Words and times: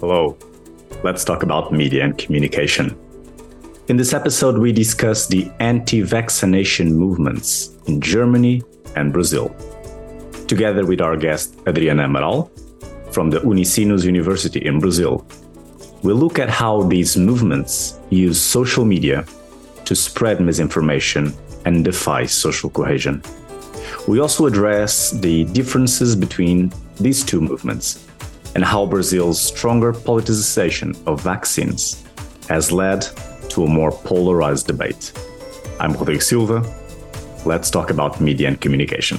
Hello. 0.00 0.36
Let's 1.02 1.24
talk 1.24 1.42
about 1.42 1.72
media 1.72 2.04
and 2.04 2.16
communication. 2.18 2.98
In 3.88 3.96
this 3.96 4.12
episode, 4.12 4.58
we 4.58 4.72
discuss 4.72 5.26
the 5.26 5.50
anti 5.60 6.00
vaccination 6.00 6.94
movements 6.94 7.76
in 7.86 8.00
Germany 8.00 8.62
and 8.96 9.12
Brazil. 9.12 9.54
Together 10.46 10.86
with 10.86 11.00
our 11.00 11.16
guest 11.16 11.56
Adriana 11.66 12.08
Amaral 12.08 12.50
from 13.12 13.30
the 13.30 13.40
Unisinos 13.40 14.04
University 14.04 14.64
in 14.64 14.78
Brazil, 14.78 15.26
we 16.02 16.12
look 16.12 16.38
at 16.38 16.48
how 16.48 16.82
these 16.82 17.16
movements 17.16 17.98
use 18.10 18.40
social 18.40 18.84
media 18.84 19.24
to 19.84 19.94
spread 19.94 20.40
misinformation 20.40 21.34
and 21.66 21.84
defy 21.84 22.26
social 22.26 22.70
cohesion. 22.70 23.22
We 24.08 24.18
also 24.18 24.46
address 24.46 25.10
the 25.10 25.44
differences 25.44 26.16
between 26.16 26.72
these 26.98 27.22
two 27.22 27.40
movements 27.40 28.08
and 28.54 28.64
how 28.64 28.86
Brazil's 28.86 29.40
stronger 29.40 29.92
politicization 29.92 30.96
of 31.06 31.20
vaccines 31.20 32.02
has 32.48 32.72
led 32.72 33.02
to 33.50 33.64
a 33.64 33.68
more 33.68 33.92
polarized 33.92 34.66
debate. 34.66 35.12
I'm 35.78 35.92
Rodrigo 35.92 36.20
Silva. 36.20 36.62
Let's 37.44 37.70
talk 37.70 37.90
about 37.90 38.20
media 38.20 38.48
and 38.48 38.60
communication. 38.60 39.18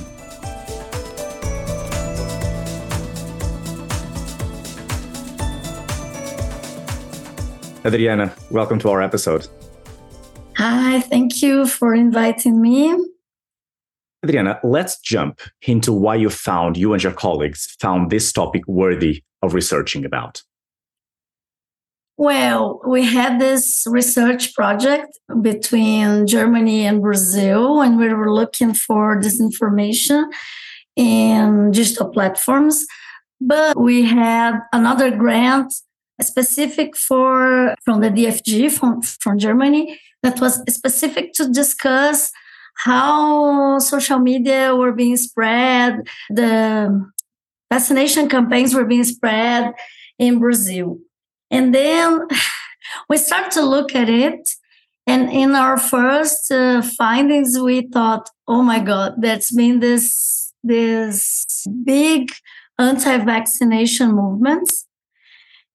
Adriana, 7.86 8.36
welcome 8.50 8.80
to 8.80 8.90
our 8.90 9.02
episode. 9.02 9.48
Hi, 10.58 11.02
thank 11.02 11.42
you 11.42 11.66
for 11.66 11.94
inviting 11.96 12.62
me. 12.62 12.96
Adriana, 14.24 14.60
let's 14.64 15.00
jump 15.00 15.42
into 15.64 15.92
why 15.92 16.16
you 16.16 16.30
found, 16.30 16.78
you 16.78 16.94
and 16.94 17.02
your 17.02 17.12
colleagues 17.12 17.76
found 17.80 18.12
this 18.12 18.32
topic 18.32 18.68
worthy 18.68 19.24
of 19.42 19.54
researching 19.54 20.06
about. 20.06 20.44
Well, 22.18 22.82
we 22.86 23.04
had 23.04 23.42
this 23.42 23.84
research 23.88 24.54
project 24.54 25.18
between 25.42 26.28
Germany 26.28 26.86
and 26.86 27.02
Brazil, 27.02 27.82
and 27.82 27.98
we 27.98 28.14
were 28.14 28.32
looking 28.32 28.76
for 28.76 29.20
disinformation 29.20 30.26
in 30.96 31.72
digital 31.72 32.10
platforms. 32.10 32.86
But 33.40 33.80
we 33.80 34.04
had 34.04 34.60
another 34.72 35.10
grant 35.10 35.74
specific 36.22 36.96
for 36.96 37.74
from 37.84 38.02
the 38.02 38.10
DFG 38.10 38.72
from, 38.72 39.02
from 39.02 39.40
Germany 39.40 40.00
that 40.22 40.40
was 40.40 40.62
specific 40.72 41.34
to 41.34 41.50
discuss 41.50 42.32
how 42.84 43.78
social 43.80 44.20
media 44.20 44.76
were 44.76 44.92
being 44.92 45.18
spread, 45.18 46.08
the 46.30 47.12
vaccination 47.72 48.28
campaigns 48.28 48.74
were 48.74 48.86
being 48.86 49.04
spread 49.04 49.74
in 50.18 50.40
Brazil. 50.40 50.98
And 51.52 51.76
then 51.76 52.28
we 53.10 53.18
start 53.18 53.52
to 53.52 53.62
look 53.62 53.96
at 53.96 54.10
it. 54.10 54.50
And 55.06 55.32
in 55.32 55.56
our 55.56 55.78
first 55.78 56.52
uh, 56.52 56.82
findings, 56.82 57.60
we 57.60 57.82
thought, 57.82 58.30
oh 58.48 58.64
my 58.64 58.80
God, 58.80 59.16
that's 59.20 59.52
been 59.52 59.80
this, 59.80 60.54
this 60.64 61.66
big 61.84 62.32
anti-vaccination 62.80 64.12
movements 64.12 64.88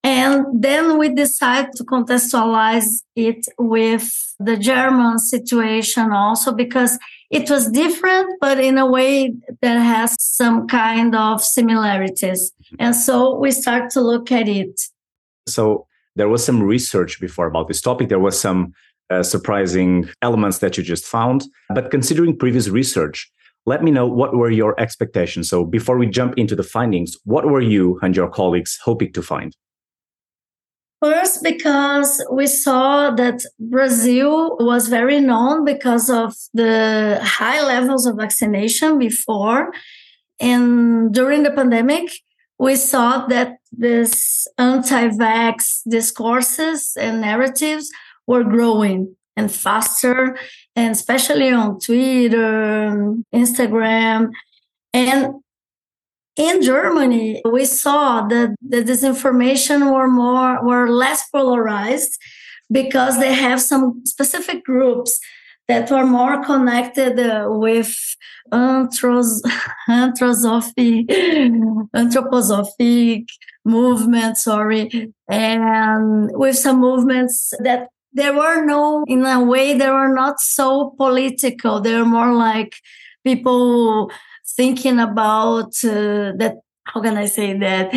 and 0.06 0.62
then 0.62 0.98
we 0.98 1.08
decided 1.08 1.72
to 1.72 1.84
contextualize 1.84 3.02
it 3.16 3.44
with 3.58 4.08
the 4.38 4.56
German 4.56 5.18
situation 5.18 6.12
also 6.12 6.52
because 6.52 6.96
it 7.32 7.50
was 7.50 7.68
different, 7.72 8.28
but 8.40 8.60
in 8.60 8.78
a 8.78 8.86
way 8.86 9.34
that 9.62 9.78
has 9.80 10.14
some 10.20 10.68
kind 10.68 11.16
of 11.16 11.42
similarities. 11.42 12.52
And 12.78 12.94
so 12.94 13.34
we 13.34 13.50
start 13.50 13.90
to 13.94 14.00
look 14.00 14.30
at 14.30 14.46
it. 14.48 14.80
So 15.48 15.88
there 16.14 16.28
was 16.28 16.44
some 16.44 16.62
research 16.62 17.20
before 17.20 17.48
about 17.48 17.66
this 17.66 17.80
topic. 17.80 18.08
There 18.08 18.20
was 18.20 18.40
some 18.40 18.74
uh, 19.10 19.24
surprising 19.24 20.08
elements 20.22 20.58
that 20.58 20.78
you 20.78 20.84
just 20.84 21.04
found. 21.04 21.42
But 21.70 21.90
considering 21.90 22.38
previous 22.38 22.68
research, 22.68 23.28
let 23.64 23.82
me 23.82 23.90
know 23.90 24.06
what 24.06 24.36
were 24.36 24.52
your 24.52 24.80
expectations. 24.80 25.48
So 25.48 25.64
before 25.64 25.98
we 25.98 26.06
jump 26.06 26.34
into 26.36 26.54
the 26.54 26.62
findings, 26.62 27.16
what 27.24 27.46
were 27.46 27.60
you 27.60 27.98
and 28.02 28.14
your 28.14 28.28
colleagues 28.28 28.78
hoping 28.84 29.12
to 29.14 29.20
find? 29.20 29.56
First, 31.02 31.42
because 31.42 32.24
we 32.30 32.46
saw 32.46 33.10
that 33.10 33.42
Brazil 33.60 34.56
was 34.58 34.88
very 34.88 35.20
known 35.20 35.64
because 35.64 36.08
of 36.08 36.34
the 36.54 37.20
high 37.22 37.62
levels 37.62 38.06
of 38.06 38.16
vaccination 38.16 38.98
before. 38.98 39.72
And 40.40 41.12
during 41.12 41.42
the 41.42 41.50
pandemic, 41.50 42.10
we 42.58 42.76
saw 42.76 43.26
that 43.26 43.58
this 43.70 44.48
anti 44.56 45.08
vax 45.08 45.82
discourses 45.86 46.96
and 46.98 47.20
narratives 47.20 47.90
were 48.26 48.44
growing 48.44 49.14
and 49.36 49.52
faster, 49.52 50.38
and 50.74 50.92
especially 50.92 51.50
on 51.50 51.78
Twitter, 51.78 53.14
Instagram. 53.34 54.30
And 54.94 55.34
in 56.36 56.62
Germany, 56.62 57.40
we 57.50 57.64
saw 57.64 58.26
that 58.28 58.54
the 58.60 58.82
disinformation 58.82 59.92
were 59.92 60.08
more 60.08 60.64
were 60.64 60.90
less 60.90 61.28
polarized 61.30 62.18
because 62.70 63.18
they 63.18 63.32
have 63.32 63.60
some 63.60 64.02
specific 64.04 64.64
groups 64.64 65.18
that 65.68 65.90
were 65.90 66.06
more 66.06 66.44
connected 66.44 67.18
uh, 67.18 67.46
with 67.48 67.92
anthros- 68.52 69.40
anthroposophic, 69.88 71.08
anthroposophic 71.94 73.26
movement, 73.64 74.36
sorry, 74.36 75.12
and 75.28 76.30
with 76.34 76.56
some 76.56 76.80
movements 76.80 77.52
that 77.60 77.88
there 78.12 78.32
were 78.32 78.64
no, 78.64 79.04
in 79.08 79.26
a 79.26 79.42
way, 79.42 79.76
they 79.76 79.90
were 79.90 80.12
not 80.12 80.40
so 80.40 80.94
political. 80.96 81.80
They 81.80 81.94
were 81.94 82.04
more 82.04 82.32
like 82.32 82.74
people 83.24 84.10
thinking 84.56 84.98
about 84.98 85.72
uh, 85.84 86.32
that 86.38 86.56
how 86.86 87.00
can 87.00 87.16
I 87.16 87.26
say 87.26 87.58
that? 87.58 87.90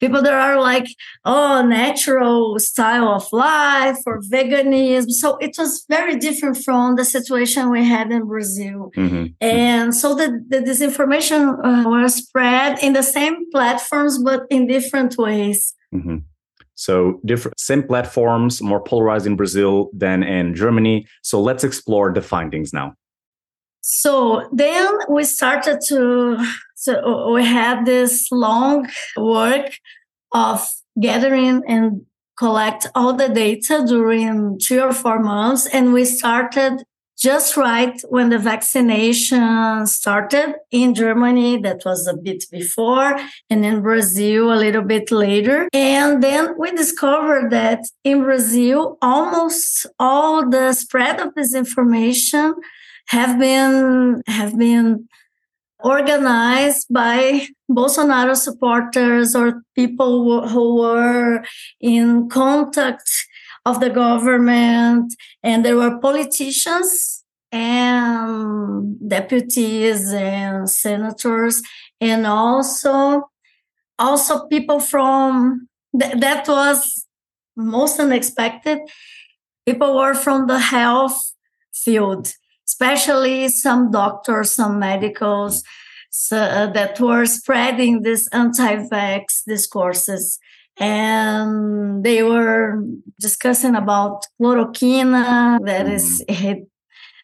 People 0.00 0.22
that 0.22 0.32
are 0.32 0.60
like, 0.60 0.86
oh, 1.24 1.62
natural 1.62 2.58
style 2.58 3.08
of 3.08 3.30
life 3.32 3.98
or 4.06 4.20
veganism. 4.22 5.10
So 5.10 5.36
it 5.36 5.56
was 5.58 5.84
very 5.88 6.16
different 6.16 6.56
from 6.56 6.96
the 6.96 7.04
situation 7.04 7.70
we 7.70 7.84
had 7.84 8.10
in 8.10 8.26
Brazil. 8.26 8.92
Mm-hmm. 8.96 9.26
And 9.42 9.94
so 9.94 10.14
the, 10.14 10.42
the 10.48 10.60
disinformation 10.60 11.58
uh, 11.62 11.88
was 11.88 12.14
spread 12.14 12.82
in 12.82 12.94
the 12.94 13.02
same 13.02 13.50
platforms, 13.50 14.18
but 14.22 14.44
in 14.50 14.66
different 14.66 15.18
ways. 15.18 15.74
Mm-hmm. 15.94 16.18
So 16.76 17.20
different, 17.26 17.60
same 17.60 17.82
platforms, 17.82 18.62
more 18.62 18.82
polarized 18.82 19.26
in 19.26 19.36
Brazil 19.36 19.90
than 19.92 20.22
in 20.22 20.54
Germany. 20.54 21.06
So 21.22 21.42
let's 21.42 21.62
explore 21.62 22.10
the 22.10 22.22
findings 22.22 22.72
now. 22.72 22.94
So 23.80 24.48
then 24.52 24.86
we 25.08 25.24
started 25.24 25.80
to, 25.88 26.38
so 26.76 27.32
we 27.32 27.44
had 27.44 27.86
this 27.86 28.28
long 28.30 28.88
work 29.16 29.72
of 30.32 30.68
gathering 31.00 31.62
and 31.66 32.02
collect 32.38 32.86
all 32.94 33.12
the 33.12 33.28
data 33.28 33.84
during 33.86 34.58
three 34.58 34.80
or 34.80 34.92
four 34.92 35.18
months. 35.18 35.66
And 35.66 35.92
we 35.92 36.04
started 36.04 36.82
just 37.18 37.54
right 37.54 38.00
when 38.08 38.30
the 38.30 38.38
vaccination 38.38 39.86
started 39.86 40.54
in 40.70 40.94
Germany. 40.94 41.58
That 41.58 41.82
was 41.84 42.06
a 42.06 42.16
bit 42.16 42.44
before 42.50 43.18
and 43.50 43.64
in 43.64 43.82
Brazil 43.82 44.52
a 44.52 44.56
little 44.56 44.82
bit 44.82 45.10
later. 45.10 45.68
And 45.74 46.22
then 46.22 46.54
we 46.58 46.70
discovered 46.70 47.50
that 47.50 47.80
in 48.04 48.22
Brazil, 48.22 48.96
almost 49.02 49.84
all 49.98 50.48
the 50.48 50.72
spread 50.72 51.20
of 51.20 51.34
this 51.34 51.54
information 51.54 52.54
have 53.10 53.38
been 53.40 54.22
have 54.28 54.56
been 54.56 55.08
organized 55.80 56.86
by 56.90 57.46
Bolsonaro 57.68 58.36
supporters 58.36 59.34
or 59.34 59.62
people 59.74 60.46
who 60.48 60.76
were 60.76 61.42
in 61.80 62.28
contact 62.28 63.10
of 63.66 63.80
the 63.80 63.90
government 63.90 65.12
and 65.42 65.64
there 65.64 65.76
were 65.76 65.98
politicians 65.98 67.24
and 67.50 68.96
deputies 69.08 70.12
and 70.12 70.70
senators 70.70 71.62
and 72.00 72.26
also 72.26 73.28
also 73.98 74.46
people 74.46 74.78
from 74.78 75.68
th- 75.98 76.14
that 76.20 76.46
was 76.46 77.06
most 77.56 77.98
unexpected. 77.98 78.78
People 79.66 79.96
were 79.96 80.14
from 80.14 80.46
the 80.46 80.60
health 80.60 81.18
field 81.74 82.34
especially 82.70 83.48
some 83.48 83.90
doctors, 83.90 84.52
some 84.52 84.78
medicals 84.78 85.62
so, 86.10 86.36
uh, 86.36 86.72
that 86.72 87.00
were 87.00 87.26
spreading 87.26 88.02
these 88.02 88.28
anti-vax 88.32 89.42
discourses. 89.46 90.38
And 90.78 92.04
they 92.04 92.22
were 92.22 92.82
discussing 93.18 93.74
about 93.74 94.26
chloroquine, 94.40 95.12
that 95.66 95.86
mm. 95.86 95.92
is 95.92 96.24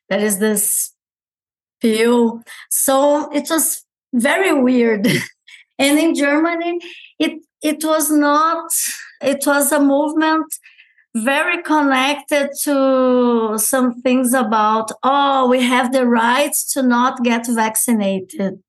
that 0.09 0.21
is 0.21 0.39
this 0.39 0.93
pill. 1.81 2.43
So 2.71 3.31
it 3.33 3.49
was 3.49 3.85
very 4.13 4.53
weird. 4.53 5.07
and 5.79 5.99
in 5.99 6.15
Germany, 6.15 6.81
it 7.19 7.41
it 7.63 7.83
was 7.85 8.11
not. 8.11 8.71
It 9.23 9.43
was 9.47 9.73
a 9.73 9.81
movement 9.81 10.47
very 11.25 11.63
connected 11.63 12.51
to 12.63 13.57
some 13.57 14.03
things 14.03 14.35
about 14.35 14.91
oh 15.03 15.49
we 15.49 15.63
have 15.63 15.91
the 15.93 16.07
rights 16.07 16.73
to 16.75 16.83
not 16.83 17.25
get 17.25 17.47
vaccinated 17.49 18.63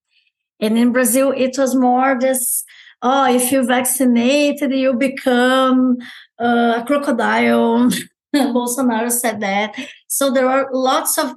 and 0.62 0.78
in 0.78 0.94
brazil 0.94 1.34
it 1.36 1.58
was 1.58 1.76
more 1.76 2.18
this 2.18 2.64
oh 3.02 3.26
if 3.30 3.52
you 3.52 3.66
vaccinated 3.66 4.72
you 4.72 4.94
become 4.94 5.98
a 6.40 6.84
crocodile 6.88 7.90
bolsonaro 8.36 9.12
said 9.12 9.42
that 9.42 9.76
so 10.08 10.32
there 10.32 10.48
are 10.48 10.70
lots 10.72 11.18
of 11.18 11.34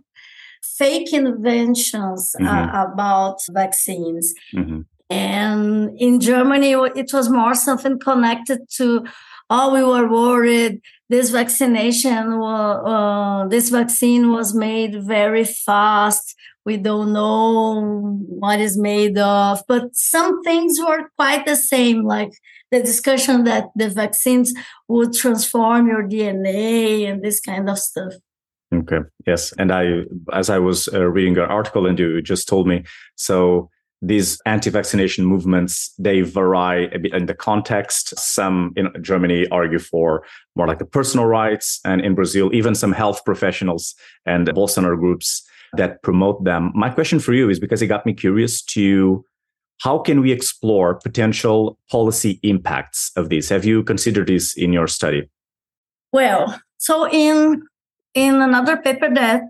fake 0.62 1.12
inventions 1.12 2.36
uh, 2.38 2.44
mm-hmm. 2.44 2.76
uh, 2.76 2.84
about 2.84 3.38
vaccines 3.50 4.32
mm-hmm. 4.54 4.82
and 5.08 5.90
in 5.98 6.20
germany 6.20 6.72
it 6.94 7.12
was 7.12 7.28
more 7.28 7.54
something 7.54 7.98
connected 7.98 8.60
to 8.70 9.04
oh 9.50 9.74
we 9.74 9.82
were 9.82 10.08
worried. 10.08 10.80
This 11.08 11.30
vaccination 11.30 12.32
uh, 12.32 13.48
this 13.48 13.68
vaccine 13.68 14.32
was 14.32 14.54
made 14.54 15.02
very 15.02 15.44
fast. 15.44 16.36
We 16.64 16.76
don't 16.76 17.12
know 17.12 18.18
what 18.28 18.60
is 18.60 18.78
made 18.78 19.18
of 19.18 19.62
but 19.66 19.94
some 19.94 20.42
things 20.42 20.78
were 20.78 21.10
quite 21.16 21.46
the 21.46 21.56
same 21.56 22.04
like 22.04 22.32
the 22.70 22.80
discussion 22.80 23.44
that 23.44 23.70
the 23.74 23.88
vaccines 23.88 24.54
would 24.86 25.12
transform 25.12 25.88
your 25.88 26.06
dna 26.06 27.10
and 27.10 27.22
this 27.22 27.40
kind 27.40 27.68
of 27.68 27.78
stuff. 27.78 28.12
Okay. 28.72 29.00
Yes. 29.26 29.52
And 29.58 29.72
i 29.72 30.02
as 30.32 30.48
i 30.48 30.58
was 30.58 30.88
uh, 30.88 31.06
reading 31.06 31.38
an 31.38 31.50
article 31.50 31.86
and 31.86 31.98
you 31.98 32.22
just 32.22 32.46
told 32.48 32.68
me 32.68 32.84
so 33.16 33.68
these 34.02 34.40
anti-vaccination 34.46 35.26
movements 35.26 35.92
they 35.98 36.22
vary 36.22 36.90
a 36.92 36.98
bit 36.98 37.12
in 37.12 37.26
the 37.26 37.34
context. 37.34 38.18
Some 38.18 38.72
in 38.76 38.90
germany 39.02 39.46
argue 39.50 39.78
for 39.78 40.24
more 40.56 40.66
like 40.66 40.78
the 40.78 40.86
personal 40.86 41.26
rights 41.26 41.80
and 41.84 42.00
in 42.00 42.14
brazil 42.14 42.50
even 42.54 42.74
some 42.74 42.92
health 42.92 43.24
professionals 43.24 43.94
and 44.24 44.48
bolsonaro 44.48 44.98
groups 44.98 45.46
that 45.74 46.02
promote 46.02 46.42
them. 46.42 46.72
My 46.74 46.90
question 46.90 47.20
for 47.20 47.32
you 47.32 47.48
is 47.48 47.60
because 47.60 47.80
it 47.80 47.86
got 47.86 48.04
me 48.04 48.12
curious 48.12 48.62
to 48.62 49.24
how 49.82 49.98
can 49.98 50.20
we 50.20 50.32
explore 50.32 50.96
potential 50.96 51.78
policy 51.90 52.40
impacts 52.42 53.12
of 53.16 53.28
this 53.28 53.48
have 53.50 53.64
you 53.64 53.82
considered 53.82 54.28
this 54.28 54.56
in 54.56 54.72
your 54.72 54.86
study? 54.86 55.28
Well 56.12 56.58
so 56.78 57.06
in 57.10 57.62
in 58.14 58.40
another 58.40 58.78
paper 58.78 59.12
that 59.14 59.42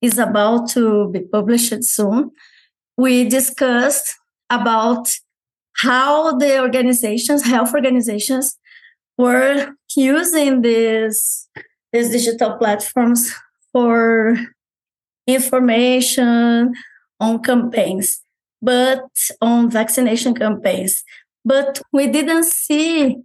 is 0.00 0.18
about 0.18 0.68
to 0.70 1.08
be 1.12 1.20
published 1.20 1.84
soon 1.84 2.32
we 3.02 3.28
discussed 3.28 4.14
about 4.48 5.08
how 5.78 6.36
the 6.38 6.60
organizations, 6.60 7.44
health 7.44 7.74
organizations, 7.74 8.56
were 9.18 9.74
using 9.96 10.62
these, 10.62 11.48
these 11.92 12.10
digital 12.10 12.52
platforms 12.58 13.32
for 13.72 14.36
information 15.26 16.72
on 17.18 17.42
campaigns, 17.42 18.22
but 18.60 19.04
on 19.40 19.68
vaccination 19.68 20.32
campaigns. 20.32 21.02
But 21.44 21.82
we 21.92 22.06
didn't 22.06 22.44
see, 22.44 23.16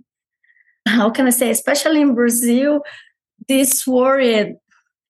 how 0.87 1.11
can 1.11 1.27
I 1.27 1.29
say, 1.29 1.51
especially 1.51 2.01
in 2.01 2.15
Brazil, 2.15 2.81
this 3.47 3.85
worried, 3.85 4.55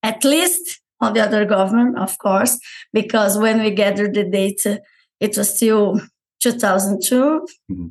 at 0.04 0.26
least 0.26 0.82
on 1.00 1.14
the 1.14 1.22
other 1.22 1.46
government, 1.46 1.98
of 1.98 2.18
course, 2.18 2.60
because 2.94 3.38
when 3.38 3.62
we 3.62 3.72
gathered 3.72 4.14
the 4.14 4.24
data, 4.24 4.82
it 5.20 5.38
was 5.38 5.56
still 5.56 6.00
2002 6.40 7.48
mm-hmm. 7.72 7.88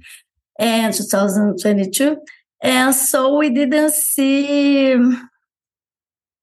and 0.59 0.95
2022. 0.95 2.17
And 2.63 2.95
so 2.95 3.37
we 3.37 3.51
didn't 3.51 3.93
see 3.93 4.97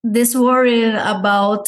this 0.04 0.36
worry 0.36 0.84
about 0.84 1.68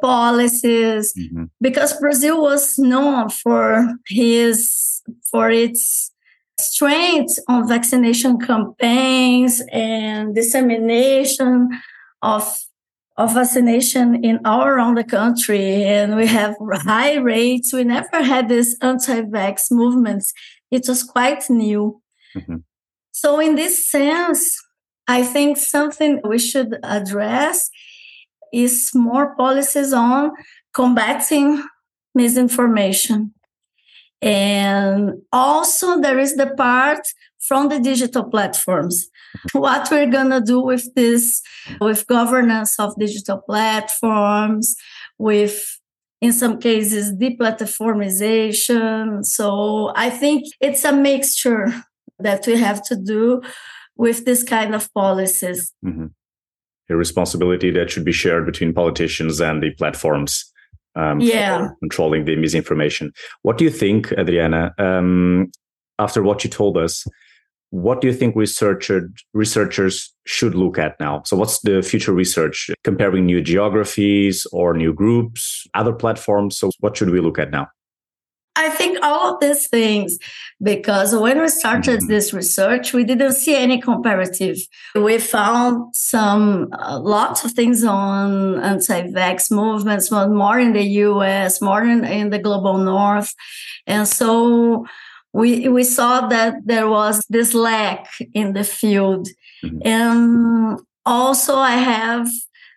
policies 0.00 1.14
mm-hmm. 1.14 1.44
because 1.60 1.98
Brazil 1.98 2.42
was 2.42 2.78
known 2.78 3.28
for 3.28 3.86
his 4.08 5.02
for 5.30 5.50
its 5.50 6.10
strength 6.58 7.38
on 7.48 7.68
vaccination 7.68 8.38
campaigns 8.38 9.62
and 9.72 10.34
dissemination 10.34 11.68
of 12.22 12.58
of 13.16 13.34
vaccination 13.34 14.24
in 14.24 14.40
all 14.44 14.64
around 14.64 14.96
the 14.96 15.04
country 15.04 15.84
and 15.84 16.16
we 16.16 16.26
have 16.26 16.56
high 16.72 17.16
rates. 17.16 17.72
We 17.72 17.84
never 17.84 18.22
had 18.22 18.48
this 18.48 18.76
anti-vax 18.80 19.70
movements. 19.70 20.32
It 20.70 20.84
was 20.88 21.02
quite 21.02 21.48
new. 21.50 22.00
Mm-hmm. 22.34 22.56
so 23.10 23.38
in 23.40 23.56
this 23.56 23.90
sense 23.90 24.58
i 25.06 25.22
think 25.22 25.58
something 25.58 26.18
we 26.24 26.38
should 26.38 26.78
address 26.82 27.68
is 28.52 28.90
more 28.94 29.34
policies 29.36 29.92
on 29.92 30.30
combating 30.72 31.62
misinformation. 32.14 33.34
And 34.20 35.22
also 35.32 36.00
there 36.00 36.18
is 36.18 36.36
the 36.36 36.48
part 36.48 37.00
from 37.42 37.68
the 37.68 37.78
digital 37.80 38.24
platforms 38.24 39.08
what 39.52 39.90
we're 39.90 40.10
going 40.10 40.30
to 40.30 40.40
do 40.40 40.60
with 40.60 40.94
this 40.94 41.42
with 41.80 42.06
governance 42.06 42.78
of 42.78 42.94
digital 42.98 43.38
platforms 43.38 44.76
with 45.18 45.78
in 46.20 46.32
some 46.32 46.58
cases 46.58 47.12
deplatformization 47.14 49.24
so 49.24 49.92
i 49.96 50.08
think 50.08 50.46
it's 50.60 50.84
a 50.84 50.92
mixture 50.92 51.66
that 52.18 52.46
we 52.46 52.56
have 52.56 52.82
to 52.82 52.96
do 52.96 53.42
with 53.96 54.24
this 54.24 54.42
kind 54.42 54.74
of 54.74 54.92
policies 54.94 55.72
mm-hmm. 55.84 56.06
a 56.88 56.96
responsibility 56.96 57.70
that 57.70 57.90
should 57.90 58.04
be 58.04 58.12
shared 58.12 58.46
between 58.46 58.72
politicians 58.72 59.40
and 59.40 59.62
the 59.62 59.70
platforms 59.72 60.48
um, 60.94 61.20
yeah. 61.20 61.68
controlling 61.80 62.26
the 62.26 62.36
misinformation 62.36 63.12
what 63.42 63.58
do 63.58 63.64
you 63.64 63.70
think 63.70 64.12
adriana 64.12 64.72
um, 64.78 65.50
after 65.98 66.22
what 66.22 66.44
you 66.44 66.50
told 66.50 66.76
us 66.76 67.04
what 67.72 68.02
do 68.02 68.06
you 68.06 68.12
think 68.12 68.36
researcher, 68.36 69.10
researchers 69.32 70.14
should 70.26 70.54
look 70.54 70.78
at 70.78 71.00
now? 71.00 71.22
So, 71.24 71.38
what's 71.38 71.60
the 71.60 71.82
future 71.82 72.12
research 72.12 72.70
comparing 72.84 73.24
new 73.24 73.40
geographies 73.40 74.46
or 74.52 74.74
new 74.74 74.92
groups, 74.92 75.66
other 75.72 75.94
platforms? 75.94 76.58
So, 76.58 76.70
what 76.80 76.98
should 76.98 77.08
we 77.08 77.20
look 77.20 77.38
at 77.38 77.50
now? 77.50 77.68
I 78.56 78.68
think 78.68 78.98
all 79.02 79.32
of 79.32 79.40
these 79.40 79.68
things, 79.68 80.18
because 80.62 81.16
when 81.16 81.40
we 81.40 81.48
started 81.48 82.00
mm-hmm. 82.00 82.08
this 82.08 82.34
research, 82.34 82.92
we 82.92 83.04
didn't 83.04 83.32
see 83.32 83.56
any 83.56 83.80
comparative. 83.80 84.58
We 84.94 85.16
found 85.16 85.96
some 85.96 86.68
uh, 86.78 87.00
lots 87.00 87.42
of 87.46 87.52
things 87.52 87.82
on 87.84 88.60
anti-vax 88.60 89.50
movements, 89.50 90.10
more 90.10 90.58
in 90.58 90.74
the 90.74 90.84
U.S., 91.08 91.62
more 91.62 91.82
in, 91.82 92.04
in 92.04 92.28
the 92.28 92.38
global 92.38 92.76
North, 92.76 93.34
and 93.86 94.06
so 94.06 94.84
we 95.32 95.68
we 95.68 95.84
saw 95.84 96.26
that 96.28 96.54
there 96.64 96.88
was 96.88 97.24
this 97.28 97.54
lack 97.54 98.06
in 98.34 98.52
the 98.52 98.64
field 98.64 99.28
mm-hmm. 99.64 99.78
and 99.84 100.78
also 101.06 101.56
i 101.56 101.72
have 101.72 102.28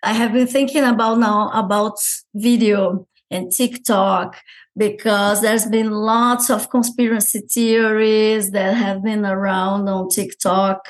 i 0.03 0.13
have 0.13 0.33
been 0.33 0.47
thinking 0.47 0.83
about 0.83 1.19
now 1.19 1.49
about 1.53 1.97
video 2.33 3.07
and 3.29 3.51
tiktok 3.51 4.37
because 4.77 5.41
there's 5.41 5.65
been 5.65 5.91
lots 5.91 6.49
of 6.49 6.69
conspiracy 6.69 7.41
theories 7.41 8.51
that 8.51 8.73
have 8.75 9.03
been 9.03 9.25
around 9.25 9.87
on 9.87 10.07
tiktok 10.09 10.87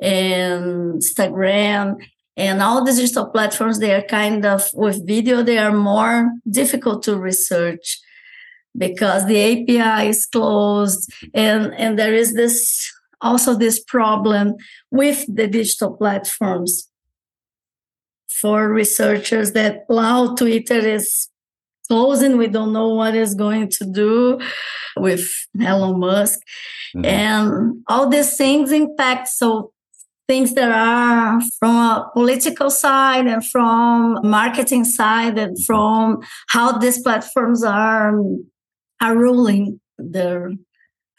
and 0.00 1.00
instagram 1.00 1.96
and 2.36 2.62
all 2.62 2.84
the 2.84 2.92
digital 2.92 3.26
platforms 3.26 3.78
they 3.78 3.94
are 3.94 4.02
kind 4.02 4.44
of 4.44 4.68
with 4.74 5.06
video 5.06 5.42
they 5.42 5.58
are 5.58 5.72
more 5.72 6.30
difficult 6.48 7.02
to 7.02 7.16
research 7.16 7.98
because 8.78 9.26
the 9.26 9.38
API 9.38 10.08
is 10.08 10.24
closed 10.26 11.12
and, 11.34 11.74
and 11.74 11.98
there 11.98 12.14
is 12.14 12.34
this 12.34 12.90
also 13.20 13.54
this 13.54 13.82
problem 13.82 14.54
with 14.90 15.24
the 15.28 15.48
digital 15.48 15.96
platforms 15.96 16.88
for 18.28 18.68
researchers 18.68 19.52
that 19.52 19.84
now 19.90 20.34
Twitter 20.34 20.78
is 20.78 21.28
closing. 21.88 22.36
We 22.36 22.46
don't 22.46 22.72
know 22.72 22.88
what 22.88 23.14
is 23.14 23.34
going 23.34 23.70
to 23.70 23.84
do 23.84 24.40
with 24.96 25.26
Elon 25.60 25.98
Musk. 25.98 26.38
Mm-hmm. 26.94 27.04
And 27.04 27.82
all 27.88 28.08
these 28.08 28.36
things 28.36 28.70
impact. 28.70 29.28
So 29.28 29.72
things 30.28 30.54
that 30.54 30.70
are 30.70 31.40
from 31.58 31.74
a 31.74 32.10
political 32.12 32.70
side 32.70 33.26
and 33.26 33.44
from 33.46 34.20
marketing 34.22 34.84
side 34.84 35.38
and 35.38 35.56
mm-hmm. 35.56 35.64
from 35.64 36.22
how 36.48 36.78
these 36.78 37.02
platforms 37.02 37.64
are 37.64 38.20
are 39.00 39.16
ruling 39.16 39.80
the 39.98 40.56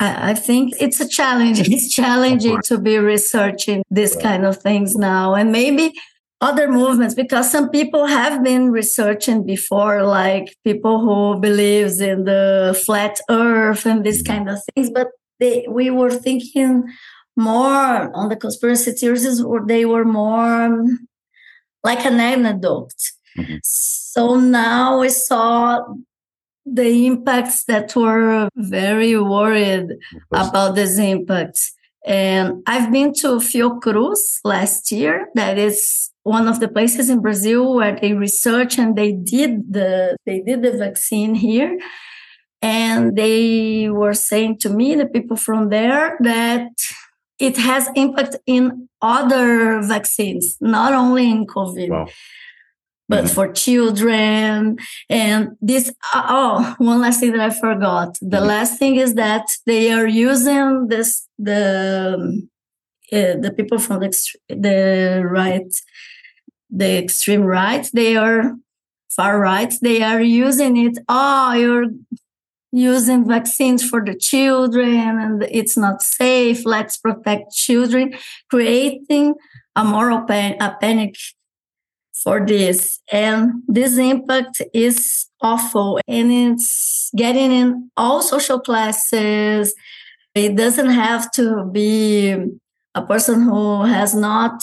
I, 0.01 0.33
think 0.33 0.75
it's 0.79 1.01
a 1.01 1.07
challenge. 1.07 1.59
It's 1.69 1.93
challenging 1.93 2.61
to 2.65 2.77
be 2.77 2.97
researching 2.97 3.83
this 3.89 4.15
kind 4.15 4.45
of 4.45 4.57
things 4.57 4.95
now. 4.95 5.35
And 5.35 5.51
maybe 5.51 5.93
other 6.41 6.71
movements 6.71 7.15
because 7.15 7.51
some 7.51 7.69
people 7.69 8.05
have 8.05 8.43
been 8.43 8.71
researching 8.71 9.45
before 9.45 10.03
like 10.03 10.55
people 10.63 11.01
who 11.01 11.39
believes 11.39 11.99
in 11.99 12.23
the 12.23 12.79
flat 12.85 13.19
earth 13.29 13.85
and 13.85 14.05
these 14.05 14.23
mm-hmm. 14.23 14.37
kind 14.37 14.49
of 14.49 14.57
things 14.73 14.89
but 14.89 15.07
they, 15.39 15.65
we 15.69 15.89
were 15.89 16.11
thinking 16.11 16.83
more 17.35 18.15
on 18.15 18.29
the 18.29 18.35
conspiracy 18.37 18.91
theories 18.91 19.41
or 19.41 19.65
they 19.65 19.85
were 19.85 20.05
more 20.05 20.81
like 21.83 22.05
an 22.05 22.19
anecdote 22.21 22.93
mm-hmm. 23.37 23.57
so 23.61 24.39
now 24.39 24.99
we 25.01 25.09
saw 25.09 25.83
the 26.75 27.07
impacts 27.07 27.65
that 27.65 27.95
were 27.95 28.49
very 28.55 29.17
worried 29.17 29.97
about 30.31 30.75
these 30.75 30.97
impacts 30.99 31.73
and 32.05 32.63
I've 32.65 32.91
been 32.91 33.13
to 33.15 33.39
Fiocruz 33.39 34.39
last 34.43 34.91
year. 34.91 35.27
That 35.35 35.57
is 35.57 36.09
one 36.23 36.47
of 36.47 36.59
the 36.59 36.67
places 36.67 37.09
in 37.09 37.21
Brazil 37.21 37.75
where 37.75 37.97
they 37.99 38.13
research 38.13 38.77
and 38.77 38.95
they 38.95 39.11
did 39.11 39.73
the 39.73 40.15
they 40.25 40.41
did 40.41 40.61
the 40.61 40.71
vaccine 40.71 41.35
here. 41.35 41.77
And 42.61 43.15
they 43.15 43.89
were 43.89 44.13
saying 44.13 44.57
to 44.59 44.69
me, 44.69 44.95
the 44.95 45.05
people 45.05 45.37
from 45.37 45.69
there, 45.69 46.17
that 46.21 46.71
it 47.39 47.55
has 47.55 47.89
impact 47.95 48.35
in 48.45 48.89
other 49.01 49.81
vaccines, 49.81 50.57
not 50.59 50.93
only 50.93 51.29
in 51.29 51.45
COVID. 51.45 51.89
Wow 51.89 52.07
but 53.09 53.25
mm-hmm. 53.25 53.33
for 53.33 53.51
children. 53.51 54.77
And 55.09 55.57
this, 55.59 55.91
uh, 56.13 56.23
oh, 56.29 56.75
one 56.77 57.01
last 57.01 57.19
thing 57.19 57.33
that 57.33 57.51
I 57.51 57.53
forgot. 57.53 58.17
The 58.21 58.37
mm-hmm. 58.37 58.45
last 58.45 58.79
thing 58.79 58.95
is 58.95 59.15
that 59.15 59.47
they 59.65 59.91
are 59.91 60.07
using 60.07 60.87
this, 60.87 61.27
the, 61.37 62.47
uh, 63.11 63.35
the 63.41 63.53
people 63.57 63.79
from 63.79 63.99
the, 64.01 64.15
the 64.47 65.23
right, 65.25 65.73
the 66.69 66.97
extreme 66.99 67.41
right, 67.41 67.89
they 67.93 68.15
are 68.15 68.55
far 69.09 69.39
right, 69.39 69.73
they 69.81 70.03
are 70.03 70.21
using 70.21 70.77
it. 70.77 70.99
Oh, 71.09 71.53
you're 71.53 71.87
using 72.71 73.27
vaccines 73.27 73.83
for 73.87 74.05
the 74.05 74.15
children 74.15 75.19
and 75.19 75.43
it's 75.49 75.75
not 75.75 76.03
safe. 76.03 76.63
Let's 76.65 76.97
protect 76.97 77.51
children, 77.51 78.13
creating 78.49 79.33
a 79.75 79.83
moral 79.83 80.21
pan- 80.21 80.61
a 80.61 80.75
panic 80.79 81.15
for 82.23 82.45
this. 82.45 82.99
And 83.11 83.63
this 83.67 83.97
impact 83.97 84.61
is 84.73 85.27
awful 85.41 85.99
and 86.07 86.31
it's 86.31 87.09
getting 87.15 87.51
in 87.51 87.89
all 87.97 88.21
social 88.21 88.59
classes. 88.59 89.73
It 90.35 90.55
doesn't 90.55 90.89
have 90.89 91.31
to 91.31 91.65
be 91.71 92.35
a 92.95 93.01
person 93.05 93.41
who 93.43 93.83
has 93.83 94.13
not 94.13 94.61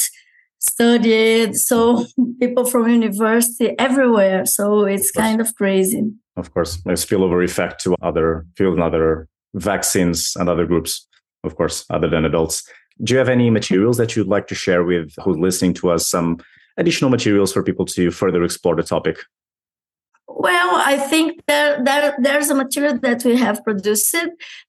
studied. 0.59 1.57
So 1.57 2.07
people 2.41 2.65
from 2.65 2.89
university 2.89 3.79
everywhere. 3.79 4.47
So 4.47 4.85
it's 4.85 5.11
kind 5.11 5.41
of 5.41 5.55
crazy. 5.55 6.03
Of 6.37 6.53
course, 6.53 6.77
a 6.87 6.93
spillover 6.93 7.45
effect 7.45 7.83
to 7.85 7.95
other 8.03 8.47
fields 8.57 8.75
and 8.75 8.83
other 8.83 9.29
vaccines 9.55 10.35
and 10.37 10.49
other 10.49 10.67
groups, 10.67 11.07
of 11.45 11.57
course, 11.57 11.87
other 11.89 12.11
than 12.11 12.25
adults. 12.25 12.63
Do 13.03 13.15
you 13.15 13.19
have 13.19 13.29
any 13.29 13.51
materials 13.51 13.97
that 13.99 14.17
you'd 14.17 14.27
like 14.27 14.47
to 14.49 14.55
share 14.55 14.85
with 14.85 15.13
who's 15.23 15.39
listening 15.39 15.75
to 15.75 15.91
us? 15.91 16.09
Some 16.09 16.39
additional 16.77 17.11
materials 17.11 17.53
for 17.53 17.63
people 17.63 17.87
to 17.87 18.11
further 18.11 18.43
explore 18.43 18.77
the 18.77 18.83
topic? 18.83 19.19
Well, 20.29 20.77
I 20.85 20.99
think 20.99 21.41
that 21.47 21.85
there, 21.85 22.15
there's 22.19 22.51
a 22.51 22.55
material 22.55 22.99
that 22.99 23.25
we 23.25 23.37
have 23.37 23.65
produced 23.65 24.15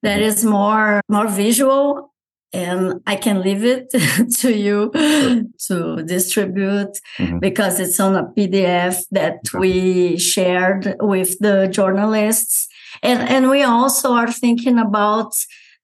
that 0.04 0.22
is 0.22 0.46
more 0.46 1.02
more 1.10 1.28
visual 1.28 2.14
and 2.54 3.02
I 3.06 3.16
can 3.18 3.42
leave 3.42 3.64
it 3.66 3.90
to 4.40 4.52
you 4.56 4.92
sure. 4.96 5.44
to 5.68 6.04
distribute 6.04 6.98
mm-hmm. 7.18 7.40
because 7.40 7.80
it's 7.80 8.00
on 8.00 8.16
a 8.16 8.24
PDF 8.24 9.04
that 9.12 9.40
okay. 9.48 9.60
we 9.60 10.18
shared 10.18 10.96
with 11.02 11.38
the 11.40 11.68
journalists. 11.68 12.68
And, 13.04 13.28
and 13.30 13.50
we 13.50 13.64
also 13.64 14.14
are 14.14 14.32
thinking 14.32 14.80
about 14.80 15.34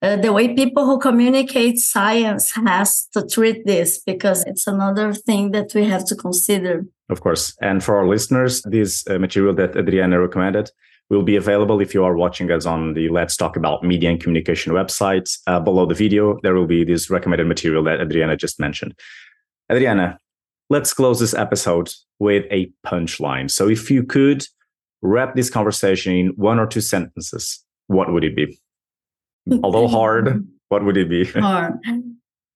uh, 0.04 0.18
the 0.18 0.34
way 0.34 0.54
people 0.54 0.86
who 0.86 1.00
communicate 1.00 1.80
science 1.80 2.52
has 2.52 3.08
to 3.14 3.26
treat 3.26 3.66
this 3.66 4.00
because 4.06 4.44
it's 4.46 4.68
another 4.68 5.14
thing 5.14 5.52
that 5.52 5.74
we 5.74 5.86
have 5.86 6.06
to 6.06 6.16
consider. 6.16 6.86
Of 7.10 7.22
course. 7.22 7.56
And 7.62 7.82
for 7.82 7.98
our 7.98 8.08
listeners, 8.08 8.62
this 8.64 9.08
uh, 9.08 9.18
material 9.18 9.56
that 9.56 9.78
Adriana 9.78 10.20
recommended 10.20 10.70
will 11.10 11.24
be 11.24 11.38
available 11.38 11.80
if 11.80 11.94
you 11.94 12.04
are 12.04 12.18
watching 12.18 12.52
us 12.52 12.66
on 12.66 12.94
the 12.96 13.08
Let's 13.10 13.38
Talk 13.38 13.56
About 13.56 13.84
Media 13.84 14.10
and 14.10 14.20
Communication 14.22 14.74
website. 14.74 15.30
Uh, 15.48 15.60
below 15.60 15.86
the 15.86 15.96
video, 15.96 16.38
there 16.44 16.54
will 16.54 16.68
be 16.68 16.84
this 16.84 17.10
recommended 17.10 17.48
material 17.48 17.84
that 17.86 18.02
Adriana 18.02 18.36
just 18.36 18.60
mentioned. 18.60 18.94
Adriana, 19.72 20.20
let's 20.70 20.94
close 20.94 21.20
this 21.20 21.34
episode 21.34 21.94
with 22.20 22.46
a 22.52 22.72
punchline. 22.86 23.50
So 23.50 23.70
if 23.70 23.90
you 23.90 24.04
could 24.04 24.46
wrap 25.02 25.36
this 25.36 25.50
conversation 25.50 26.14
in 26.14 26.28
one 26.36 26.60
or 26.60 26.68
two 26.68 26.82
sentences, 26.82 27.64
what 27.88 28.12
would 28.12 28.24
it 28.24 28.36
be? 28.36 28.60
Although 29.64 29.88
hard, 29.88 30.48
what 30.70 30.84
would 30.84 30.98
it 30.98 31.10
be? 31.10 31.26
Hard. 31.40 31.80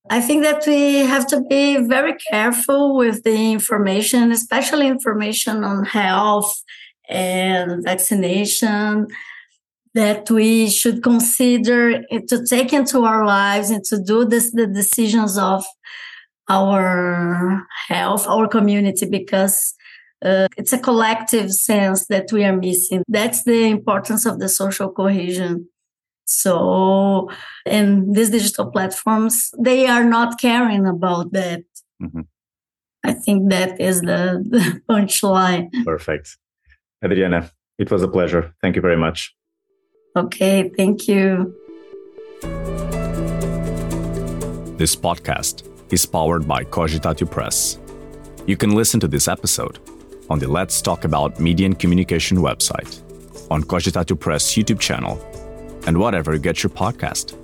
I 0.10 0.22
think 0.22 0.44
that 0.44 0.65
we 0.65 1.00
have 1.00 1.27
to 1.27 1.41
be 1.50 1.77
very 1.86 2.15
careful 2.32 2.96
with 2.96 3.24
the 3.24 3.51
information, 3.51 4.32
especially 4.32 4.88
information 4.88 5.65
on 5.65 5.84
health 5.84 6.63
and 7.10 7.84
vaccination, 7.84 9.08
that 9.94 10.29
we 10.29 10.70
should 10.70 11.03
consider 11.03 12.03
to 12.29 12.46
take 12.46 12.72
into 12.72 13.03
our 13.03 13.25
lives 13.25 13.70
and 13.70 13.84
to 13.86 14.01
do 14.01 14.24
this, 14.24 14.51
the 14.51 14.67
decisions 14.67 15.38
of 15.38 15.65
our 16.50 17.67
health, 17.88 18.25
our 18.27 18.48
community, 18.48 19.06
because 19.10 19.74
uh, 20.24 20.48
it's 20.58 20.74
a 20.74 20.79
collective 20.79 21.51
sense 21.51 22.08
that 22.08 22.32
we 22.32 22.44
are 22.46 22.56
missing. 22.56 23.03
That's 23.08 23.44
the 23.44 23.65
importance 23.65 24.25
of 24.25 24.39
the 24.39 24.50
social 24.50 24.89
cohesion. 24.89 25.67
So, 26.28 27.32
and 27.66 28.14
these 28.14 28.30
digital 28.30 28.70
platforms, 28.70 29.50
they 29.58 29.88
are 29.88 30.04
not 30.04 30.40
caring 30.40 30.86
about 30.86 31.32
that. 31.32 31.64
Mm-hmm. 32.02 32.22
I 33.06 33.14
think 33.14 33.50
that 33.50 33.80
is 33.80 34.02
the, 34.02 34.44
the 34.50 34.82
punchline. 34.90 35.70
Perfect. 35.86 36.38
Adriana, 37.04 37.50
it 37.80 37.90
was 37.90 38.04
a 38.04 38.08
pleasure. 38.08 38.54
Thank 38.62 38.76
you 38.76 38.82
very 38.82 38.98
much. 38.98 39.34
Okay, 40.18 40.70
thank 40.76 41.08
you. 41.08 41.56
This 44.78 44.96
podcast 44.96 45.64
is 45.94 46.06
powered 46.06 46.48
by 46.48 46.64
Cogitatio 46.64 47.32
Press. 47.32 47.80
You 48.46 48.58
can 48.58 48.76
listen 48.76 49.00
to 49.00 49.08
this 49.08 49.28
episode 49.28 49.80
on 50.30 50.40
the 50.40 50.48
Let's 50.48 50.82
Talk 50.82 51.06
About 51.06 51.40
Media 51.40 51.66
and 51.66 51.80
Communication 51.80 52.40
website, 52.40 53.02
on 53.50 53.64
Cogitatio 53.64 54.20
Press 54.20 54.56
YouTube 54.56 54.80
channel, 54.80 55.16
and 55.88 55.98
whatever 55.98 56.38
gets 56.38 56.62
your 56.62 56.70
podcast. 56.70 57.36